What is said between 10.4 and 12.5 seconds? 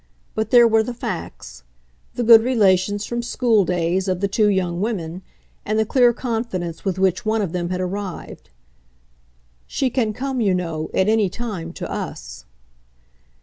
you know, at any time, to US."